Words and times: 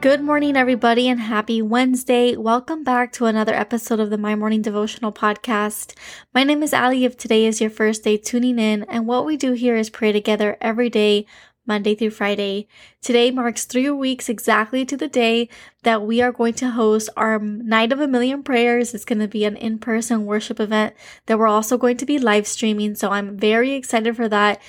Good 0.00 0.22
morning, 0.22 0.56
everybody, 0.56 1.08
and 1.08 1.20
happy 1.20 1.60
Wednesday. 1.60 2.34
Welcome 2.34 2.82
back 2.84 3.12
to 3.12 3.26
another 3.26 3.52
episode 3.52 4.00
of 4.00 4.08
the 4.08 4.16
My 4.16 4.34
Morning 4.34 4.62
Devotional 4.62 5.12
Podcast. 5.12 5.94
My 6.32 6.42
name 6.42 6.62
is 6.62 6.72
Ali. 6.72 7.04
If 7.04 7.18
today 7.18 7.44
is 7.44 7.60
your 7.60 7.68
first 7.68 8.04
day 8.04 8.16
tuning 8.16 8.58
in, 8.58 8.84
and 8.84 9.06
what 9.06 9.26
we 9.26 9.36
do 9.36 9.52
here 9.52 9.76
is 9.76 9.90
pray 9.90 10.10
together 10.10 10.56
every 10.62 10.88
day, 10.88 11.26
Monday 11.66 11.94
through 11.94 12.10
Friday. 12.10 12.66
Today 13.02 13.30
marks 13.30 13.66
three 13.66 13.90
weeks 13.90 14.30
exactly 14.30 14.86
to 14.86 14.96
the 14.96 15.06
day 15.06 15.50
that 15.82 16.00
we 16.00 16.22
are 16.22 16.32
going 16.32 16.54
to 16.54 16.70
host 16.70 17.10
our 17.14 17.38
Night 17.38 17.92
of 17.92 18.00
a 18.00 18.08
Million 18.08 18.42
Prayers. 18.42 18.94
It's 18.94 19.04
going 19.04 19.18
to 19.18 19.28
be 19.28 19.44
an 19.44 19.56
in 19.56 19.78
person 19.78 20.24
worship 20.24 20.60
event 20.60 20.94
that 21.26 21.38
we're 21.38 21.46
also 21.46 21.76
going 21.76 21.98
to 21.98 22.06
be 22.06 22.18
live 22.18 22.46
streaming. 22.46 22.94
So 22.94 23.10
I'm 23.10 23.36
very 23.36 23.72
excited 23.72 24.16
for 24.16 24.30
that. 24.30 24.62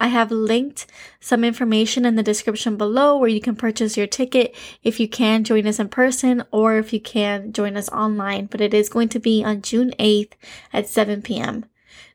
I 0.00 0.08
have 0.08 0.30
linked 0.30 0.86
some 1.18 1.42
information 1.42 2.04
in 2.04 2.14
the 2.14 2.22
description 2.22 2.76
below 2.76 3.16
where 3.16 3.28
you 3.28 3.40
can 3.40 3.56
purchase 3.56 3.96
your 3.96 4.06
ticket 4.06 4.54
if 4.84 5.00
you 5.00 5.08
can 5.08 5.42
join 5.42 5.66
us 5.66 5.80
in 5.80 5.88
person 5.88 6.44
or 6.52 6.76
if 6.76 6.92
you 6.92 7.00
can 7.00 7.52
join 7.52 7.76
us 7.76 7.88
online. 7.88 8.46
But 8.46 8.60
it 8.60 8.72
is 8.72 8.88
going 8.88 9.08
to 9.10 9.18
be 9.18 9.42
on 9.42 9.62
June 9.62 9.92
8th 9.98 10.34
at 10.72 10.88
7 10.88 11.22
p.m. 11.22 11.64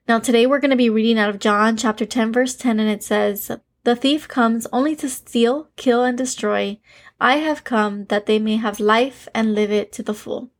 Now, 0.07 0.19
today 0.19 0.45
we're 0.45 0.59
going 0.59 0.71
to 0.71 0.77
be 0.77 0.89
reading 0.89 1.19
out 1.19 1.29
of 1.29 1.39
John 1.39 1.75
chapter 1.75 2.05
10, 2.05 2.31
verse 2.31 2.55
10, 2.55 2.79
and 2.79 2.89
it 2.89 3.03
says, 3.03 3.51
The 3.83 3.95
thief 3.95 4.27
comes 4.29 4.65
only 4.71 4.95
to 4.97 5.09
steal, 5.09 5.69
kill, 5.75 6.03
and 6.03 6.17
destroy. 6.17 6.79
I 7.19 7.37
have 7.37 7.65
come 7.65 8.05
that 8.05 8.25
they 8.25 8.39
may 8.39 8.57
have 8.57 8.79
life 8.79 9.27
and 9.33 9.55
live 9.55 9.71
it 9.71 9.91
to 9.93 10.03
the 10.03 10.13
full. 10.13 10.51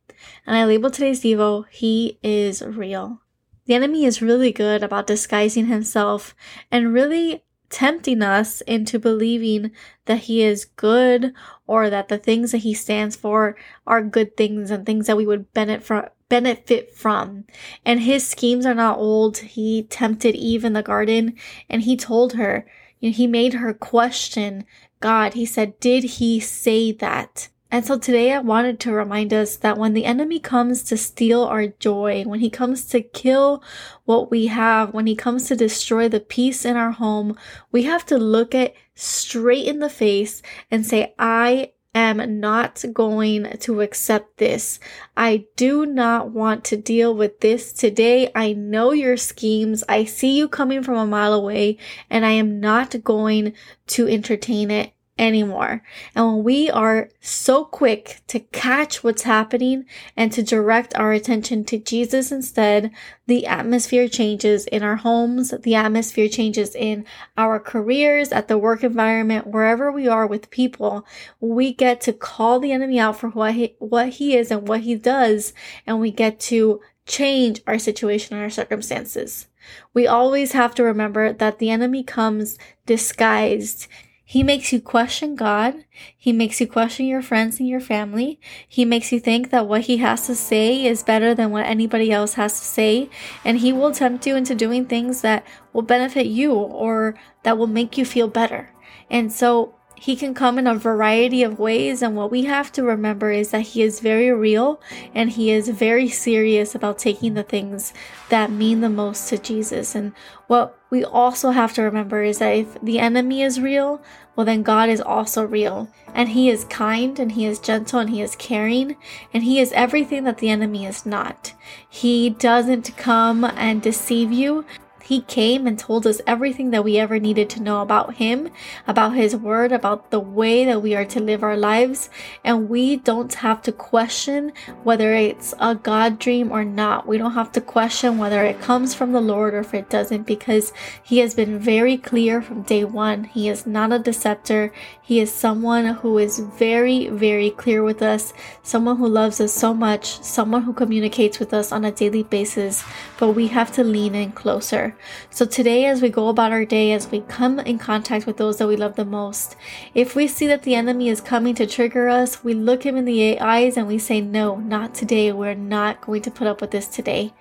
And 0.46 0.56
I 0.56 0.64
label 0.64 0.90
today's 0.90 1.22
Devo, 1.22 1.64
He 1.70 2.18
is 2.22 2.62
real. 2.62 3.20
The 3.66 3.74
enemy 3.74 4.04
is 4.04 4.22
really 4.22 4.52
good 4.52 4.82
about 4.82 5.06
disguising 5.06 5.66
himself 5.66 6.34
and 6.70 6.92
really 6.92 7.44
tempting 7.70 8.22
us 8.22 8.60
into 8.62 8.98
believing 8.98 9.72
that 10.04 10.20
he 10.20 10.42
is 10.42 10.64
good 10.64 11.32
or 11.66 11.90
that 11.90 12.08
the 12.08 12.18
things 12.18 12.52
that 12.52 12.58
he 12.58 12.74
stands 12.74 13.16
for 13.16 13.56
are 13.86 14.02
good 14.02 14.36
things 14.36 14.70
and 14.70 14.84
things 14.84 15.06
that 15.06 15.16
we 15.16 15.26
would 15.26 15.52
benefit 15.52 16.94
from. 16.94 17.44
And 17.84 18.00
his 18.00 18.26
schemes 18.26 18.66
are 18.66 18.74
not 18.74 18.98
old. 18.98 19.38
He 19.38 19.84
tempted 19.84 20.36
Eve 20.36 20.64
in 20.64 20.74
the 20.74 20.82
garden 20.82 21.34
and 21.68 21.82
he 21.82 21.96
told 21.96 22.34
her, 22.34 22.66
you 23.00 23.10
know, 23.10 23.14
he 23.14 23.26
made 23.26 23.54
her 23.54 23.74
question 23.74 24.64
God. 25.00 25.34
He 25.34 25.44
said, 25.44 25.78
Did 25.80 26.04
he 26.04 26.40
say 26.40 26.92
that? 26.92 27.48
And 27.74 27.84
so 27.84 27.98
today 27.98 28.32
I 28.32 28.38
wanted 28.38 28.78
to 28.78 28.92
remind 28.92 29.34
us 29.34 29.56
that 29.56 29.76
when 29.76 29.94
the 29.94 30.04
enemy 30.04 30.38
comes 30.38 30.84
to 30.84 30.96
steal 30.96 31.42
our 31.42 31.66
joy, 31.66 32.22
when 32.22 32.38
he 32.38 32.48
comes 32.48 32.84
to 32.86 33.00
kill 33.00 33.64
what 34.04 34.30
we 34.30 34.46
have, 34.46 34.94
when 34.94 35.08
he 35.08 35.16
comes 35.16 35.48
to 35.48 35.56
destroy 35.56 36.08
the 36.08 36.20
peace 36.20 36.64
in 36.64 36.76
our 36.76 36.92
home, 36.92 37.36
we 37.72 37.82
have 37.82 38.06
to 38.06 38.16
look 38.16 38.54
it 38.54 38.76
straight 38.94 39.66
in 39.66 39.80
the 39.80 39.90
face 39.90 40.40
and 40.70 40.86
say, 40.86 41.16
I 41.18 41.72
am 41.96 42.38
not 42.38 42.84
going 42.92 43.58
to 43.58 43.80
accept 43.80 44.36
this. 44.36 44.78
I 45.16 45.46
do 45.56 45.84
not 45.84 46.30
want 46.30 46.62
to 46.66 46.76
deal 46.76 47.12
with 47.12 47.40
this 47.40 47.72
today. 47.72 48.30
I 48.36 48.52
know 48.52 48.92
your 48.92 49.16
schemes. 49.16 49.82
I 49.88 50.04
see 50.04 50.38
you 50.38 50.46
coming 50.46 50.84
from 50.84 50.96
a 50.96 51.06
mile 51.06 51.34
away 51.34 51.78
and 52.08 52.24
I 52.24 52.30
am 52.30 52.60
not 52.60 53.02
going 53.02 53.54
to 53.88 54.06
entertain 54.06 54.70
it 54.70 54.92
anymore. 55.16 55.82
And 56.14 56.26
when 56.26 56.44
we 56.44 56.70
are 56.70 57.08
so 57.20 57.64
quick 57.64 58.20
to 58.28 58.40
catch 58.40 59.04
what's 59.04 59.22
happening 59.22 59.84
and 60.16 60.32
to 60.32 60.42
direct 60.42 60.94
our 60.96 61.12
attention 61.12 61.64
to 61.66 61.78
Jesus 61.78 62.32
instead, 62.32 62.90
the 63.26 63.46
atmosphere 63.46 64.08
changes 64.08 64.66
in 64.66 64.82
our 64.82 64.96
homes, 64.96 65.54
the 65.62 65.74
atmosphere 65.74 66.28
changes 66.28 66.74
in 66.74 67.04
our 67.36 67.60
careers, 67.60 68.32
at 68.32 68.48
the 68.48 68.58
work 68.58 68.82
environment, 68.82 69.46
wherever 69.46 69.92
we 69.92 70.08
are 70.08 70.26
with 70.26 70.50
people. 70.50 71.06
We 71.40 71.72
get 71.72 72.00
to 72.02 72.12
call 72.12 72.58
the 72.58 72.72
enemy 72.72 72.98
out 72.98 73.18
for 73.18 73.28
what 73.28 73.54
he, 73.54 73.76
what 73.78 74.08
he 74.10 74.36
is 74.36 74.50
and 74.50 74.66
what 74.66 74.80
he 74.80 74.96
does, 74.96 75.54
and 75.86 76.00
we 76.00 76.10
get 76.10 76.40
to 76.40 76.80
change 77.06 77.60
our 77.66 77.78
situation 77.78 78.34
and 78.34 78.42
our 78.42 78.50
circumstances. 78.50 79.46
We 79.92 80.06
always 80.06 80.52
have 80.52 80.74
to 80.76 80.82
remember 80.82 81.32
that 81.32 81.58
the 81.58 81.70
enemy 81.70 82.02
comes 82.02 82.58
disguised. 82.86 83.86
He 84.26 84.42
makes 84.42 84.72
you 84.72 84.80
question 84.80 85.36
God. 85.36 85.84
He 86.16 86.32
makes 86.32 86.58
you 86.60 86.66
question 86.66 87.06
your 87.06 87.20
friends 87.20 87.60
and 87.60 87.68
your 87.68 87.80
family. 87.80 88.40
He 88.66 88.84
makes 88.84 89.12
you 89.12 89.20
think 89.20 89.50
that 89.50 89.68
what 89.68 89.82
he 89.82 89.98
has 89.98 90.26
to 90.26 90.34
say 90.34 90.86
is 90.86 91.02
better 91.02 91.34
than 91.34 91.50
what 91.50 91.66
anybody 91.66 92.10
else 92.10 92.34
has 92.34 92.58
to 92.58 92.64
say. 92.64 93.10
And 93.44 93.58
he 93.58 93.72
will 93.72 93.92
tempt 93.92 94.26
you 94.26 94.34
into 94.34 94.54
doing 94.54 94.86
things 94.86 95.20
that 95.20 95.46
will 95.74 95.82
benefit 95.82 96.26
you 96.26 96.54
or 96.54 97.14
that 97.42 97.58
will 97.58 97.66
make 97.66 97.98
you 97.98 98.06
feel 98.06 98.28
better. 98.28 98.70
And 99.10 99.30
so 99.30 99.74
he 99.96 100.16
can 100.16 100.34
come 100.34 100.58
in 100.58 100.66
a 100.66 100.74
variety 100.74 101.42
of 101.42 101.58
ways, 101.58 102.02
and 102.02 102.16
what 102.16 102.30
we 102.30 102.44
have 102.44 102.70
to 102.72 102.82
remember 102.82 103.30
is 103.30 103.50
that 103.50 103.62
He 103.62 103.82
is 103.82 104.00
very 104.00 104.30
real 104.32 104.80
and 105.14 105.30
He 105.30 105.50
is 105.50 105.68
very 105.68 106.08
serious 106.08 106.74
about 106.74 106.98
taking 106.98 107.34
the 107.34 107.42
things 107.42 107.94
that 108.28 108.50
mean 108.50 108.80
the 108.80 108.88
most 108.88 109.28
to 109.28 109.38
Jesus. 109.38 109.94
And 109.94 110.12
what 110.46 110.76
we 110.90 111.04
also 111.04 111.50
have 111.50 111.72
to 111.74 111.82
remember 111.82 112.22
is 112.22 112.38
that 112.38 112.56
if 112.56 112.80
the 112.82 112.98
enemy 112.98 113.42
is 113.42 113.60
real, 113.60 114.02
well, 114.36 114.44
then 114.44 114.62
God 114.62 114.88
is 114.88 115.00
also 115.00 115.44
real. 115.44 115.88
And 116.12 116.30
He 116.30 116.50
is 116.50 116.64
kind 116.64 117.18
and 117.18 117.32
He 117.32 117.46
is 117.46 117.58
gentle 117.58 118.00
and 118.00 118.10
He 118.10 118.20
is 118.20 118.36
caring 118.36 118.96
and 119.32 119.44
He 119.44 119.60
is 119.60 119.72
everything 119.72 120.24
that 120.24 120.38
the 120.38 120.50
enemy 120.50 120.86
is 120.86 121.06
not. 121.06 121.54
He 121.88 122.30
doesn't 122.30 122.96
come 122.96 123.44
and 123.44 123.80
deceive 123.80 124.32
you, 124.32 124.64
he 125.04 125.20
came 125.20 125.66
and 125.66 125.78
told 125.78 126.06
us 126.06 126.22
everything 126.26 126.70
that 126.70 126.82
we 126.82 126.98
ever 126.98 127.18
needed 127.18 127.50
to 127.50 127.62
know 127.62 127.82
about 127.82 128.14
Him, 128.14 128.48
about 128.86 129.14
His 129.14 129.36
Word, 129.36 129.70
about 129.70 130.10
the 130.10 130.18
way 130.18 130.64
that 130.64 130.80
we 130.80 130.94
are 130.94 131.04
to 131.04 131.20
live 131.20 131.42
our 131.42 131.58
lives. 131.58 132.08
And 132.42 132.70
we 132.70 132.96
don't 132.96 133.34
have 133.34 133.60
to 133.62 133.72
question 133.72 134.54
whether 134.82 135.12
it's 135.12 135.52
a 135.60 135.74
God 135.74 136.18
dream 136.18 136.50
or 136.50 136.64
not. 136.64 137.06
We 137.06 137.18
don't 137.18 137.34
have 137.34 137.52
to 137.52 137.60
question 137.60 138.16
whether 138.16 138.44
it 138.44 138.62
comes 138.62 138.94
from 138.94 139.12
the 139.12 139.20
Lord 139.20 139.52
or 139.52 139.58
if 139.58 139.74
it 139.74 139.90
doesn't 139.90 140.22
because 140.22 140.72
He 141.02 141.18
has 141.18 141.34
been 141.34 141.58
very 141.58 141.98
clear 141.98 142.40
from 142.40 142.62
day 142.62 142.84
one. 142.84 143.24
He 143.24 143.50
is 143.50 143.66
not 143.66 143.92
a 143.92 143.98
deceptor. 143.98 144.72
He 145.02 145.20
is 145.20 145.30
someone 145.30 145.84
who 145.84 146.16
is 146.16 146.38
very, 146.38 147.08
very 147.08 147.50
clear 147.50 147.82
with 147.82 148.00
us, 148.00 148.32
someone 148.62 148.96
who 148.96 149.06
loves 149.06 149.38
us 149.38 149.52
so 149.52 149.74
much, 149.74 150.22
someone 150.22 150.62
who 150.62 150.72
communicates 150.72 151.38
with 151.38 151.52
us 151.52 151.72
on 151.72 151.84
a 151.84 151.92
daily 151.92 152.22
basis. 152.22 152.82
But 153.18 153.32
we 153.32 153.48
have 153.48 153.70
to 153.72 153.84
lean 153.84 154.14
in 154.14 154.32
closer. 154.32 154.93
So 155.30 155.44
today, 155.46 155.86
as 155.86 156.02
we 156.02 156.08
go 156.08 156.28
about 156.28 156.52
our 156.52 156.64
day, 156.64 156.92
as 156.92 157.10
we 157.10 157.20
come 157.20 157.58
in 157.60 157.78
contact 157.78 158.26
with 158.26 158.36
those 158.36 158.58
that 158.58 158.68
we 158.68 158.76
love 158.76 158.96
the 158.96 159.04
most, 159.04 159.56
if 159.94 160.14
we 160.14 160.26
see 160.26 160.46
that 160.46 160.62
the 160.62 160.74
enemy 160.74 161.08
is 161.08 161.20
coming 161.20 161.54
to 161.56 161.66
trigger 161.66 162.08
us, 162.08 162.42
we 162.44 162.54
look 162.54 162.84
him 162.84 162.96
in 162.96 163.04
the 163.04 163.40
eyes 163.40 163.76
and 163.76 163.86
we 163.86 163.98
say, 163.98 164.20
No, 164.20 164.56
not 164.56 164.94
today. 164.94 165.32
We're 165.32 165.54
not 165.54 166.00
going 166.00 166.22
to 166.22 166.30
put 166.30 166.46
up 166.46 166.60
with 166.60 166.70
this 166.70 166.86
today. 166.86 167.32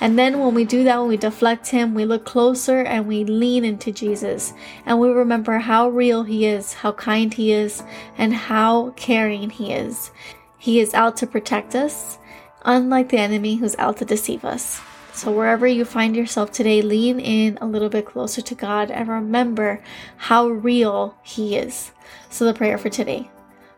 And 0.00 0.18
then 0.18 0.38
when 0.40 0.54
we 0.54 0.64
do 0.64 0.84
that, 0.84 0.98
when 0.98 1.08
we 1.08 1.16
deflect 1.16 1.68
him, 1.68 1.94
we 1.94 2.04
look 2.04 2.24
closer 2.24 2.80
and 2.80 3.06
we 3.06 3.24
lean 3.24 3.64
into 3.64 3.92
Jesus. 3.92 4.52
And 4.86 5.00
we 5.00 5.08
remember 5.08 5.58
how 5.58 5.88
real 5.88 6.22
he 6.24 6.46
is, 6.46 6.74
how 6.74 6.92
kind 6.92 7.32
he 7.34 7.52
is, 7.52 7.82
and 8.16 8.34
how 8.34 8.90
caring 8.90 9.50
he 9.50 9.72
is. 9.72 10.10
He 10.58 10.78
is 10.78 10.94
out 10.94 11.16
to 11.16 11.26
protect 11.26 11.74
us, 11.74 12.18
unlike 12.64 13.08
the 13.08 13.18
enemy 13.18 13.56
who's 13.56 13.76
out 13.78 13.96
to 13.96 14.04
deceive 14.04 14.44
us. 14.44 14.80
So, 15.14 15.30
wherever 15.30 15.66
you 15.66 15.84
find 15.84 16.16
yourself 16.16 16.52
today, 16.52 16.80
lean 16.80 17.20
in 17.20 17.58
a 17.60 17.66
little 17.66 17.90
bit 17.90 18.06
closer 18.06 18.40
to 18.40 18.54
God 18.54 18.90
and 18.90 19.08
remember 19.08 19.82
how 20.16 20.48
real 20.48 21.16
He 21.22 21.56
is. 21.56 21.92
So, 22.30 22.46
the 22.46 22.54
prayer 22.54 22.78
for 22.78 22.88
today. 22.88 23.30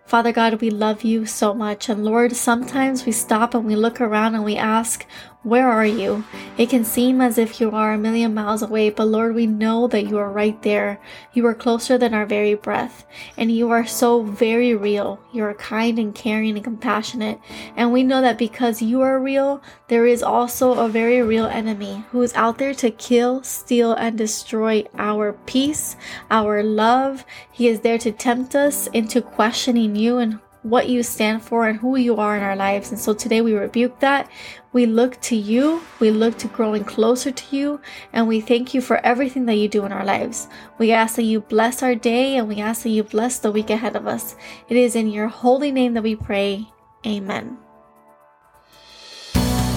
Father 0.07 0.33
God, 0.33 0.61
we 0.61 0.71
love 0.71 1.03
you 1.03 1.27
so 1.27 1.55
much. 1.55 1.89
And 1.89 2.05
Lord, 2.05 2.37
sometimes 2.37 3.07
we 3.07 3.13
stop 3.13 3.55
and 3.55 3.65
we 3.65 3.75
look 3.75 4.01
around 4.01 4.35
and 4.35 4.45
we 4.45 4.57
ask, 4.57 5.07
Where 5.45 5.69
are 5.69 5.85
you? 5.85 6.25
It 6.57 6.71
can 6.71 6.87
seem 6.87 7.21
as 7.21 7.37
if 7.37 7.61
you 7.61 7.71
are 7.71 7.93
a 7.93 7.99
million 7.99 8.33
miles 8.33 8.63
away, 8.63 8.89
but 8.89 9.05
Lord, 9.05 9.35
we 9.35 9.47
know 9.47 9.87
that 9.89 10.07
you 10.09 10.17
are 10.17 10.33
right 10.33 10.61
there. 10.63 10.99
You 11.35 11.45
are 11.47 11.55
closer 11.55 11.99
than 11.99 12.15
our 12.15 12.25
very 12.25 12.55
breath, 12.55 13.05
and 13.37 13.53
you 13.53 13.69
are 13.69 13.85
so 13.85 14.23
very 14.23 14.75
real. 14.75 15.21
You 15.35 15.45
are 15.45 15.53
kind 15.53 15.99
and 15.99 16.15
caring 16.15 16.55
and 16.55 16.65
compassionate, 16.65 17.41
and 17.77 17.93
we 17.93 18.03
know 18.03 18.23
that 18.23 18.39
because 18.39 18.81
you 18.81 19.03
are 19.03 19.21
real, 19.21 19.63
there 19.89 20.07
is 20.07 20.23
also 20.23 20.73
a 20.73 20.89
very 20.89 21.21
real 21.21 21.45
enemy 21.45 22.05
who 22.11 22.23
is 22.23 22.33
out 22.33 22.57
there 22.57 22.73
to 22.77 22.91
kill, 22.91 23.43
steal, 23.43 23.93
and 23.93 24.17
destroy 24.17 24.85
our 24.97 25.35
peace, 25.45 25.97
our 26.31 26.63
love. 26.63 27.27
He 27.53 27.69
is 27.69 27.81
there 27.81 27.99
to 27.99 28.13
tempt 28.13 28.55
us 28.55 28.87
into 28.95 29.21
questioning 29.21 29.95
you 29.95 30.17
and 30.17 30.41
what 30.65 30.89
you 30.89 31.03
stand 31.03 31.43
for 31.43 31.69
and 31.69 31.79
who 31.79 31.95
you 31.97 32.17
are 32.17 32.37
in 32.37 32.43
our 32.43 32.57
lives. 32.57 32.91
And 32.91 32.99
so 32.99 33.15
today 33.15 33.43
we 33.43 33.53
rebuke 33.53 34.01
that. 34.01 34.29
We 34.73 34.87
look 34.87 35.21
to 35.23 35.37
you, 35.37 35.83
we 36.01 36.11
look 36.11 36.37
to 36.39 36.49
growing 36.49 36.83
closer 36.83 37.31
to 37.31 37.57
you, 37.57 37.81
and 38.13 38.27
we 38.27 38.41
thank 38.41 38.75
you 38.75 38.81
for 38.81 38.97
everything 39.07 39.47
that 39.47 39.55
you 39.55 39.69
do 39.69 39.85
in 39.85 39.93
our 39.93 40.05
lives. 40.05 40.49
We 40.79 40.91
ask 40.91 41.15
that 41.15 41.23
you 41.23 41.43
bless 41.43 41.83
our 41.83 41.95
day 41.95 42.37
and 42.37 42.49
we 42.49 42.61
ask 42.61 42.83
that 42.83 42.89
you 42.89 43.05
bless 43.05 43.39
the 43.39 43.53
week 43.53 43.71
ahead 43.71 43.95
of 43.95 44.09
us. 44.09 44.35
It 44.69 44.77
is 44.77 44.97
in 44.97 45.09
your 45.09 45.29
holy 45.29 45.71
name 45.71 45.95
that 45.95 46.03
we 46.03 46.17
pray. 46.17 46.67
Amen. 47.07 47.59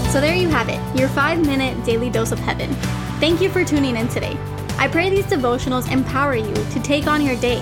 So 0.10 0.22
there 0.22 0.36
you 0.36 0.48
have 0.48 0.70
it, 0.70 1.00
your 1.00 1.10
five 1.10 1.46
minute 1.46 1.86
daily 1.86 2.10
dose 2.10 2.32
of 2.32 2.40
heaven. 2.40 2.74
Thank 3.20 3.42
you 3.42 3.50
for 3.50 3.64
tuning 3.66 3.98
in 3.98 4.08
today. 4.08 4.38
I 4.80 4.88
pray 4.88 5.10
these 5.10 5.26
devotionals 5.26 5.92
empower 5.92 6.36
you 6.36 6.54
to 6.54 6.80
take 6.82 7.08
on 7.08 7.22
your 7.22 7.36
day. 7.40 7.62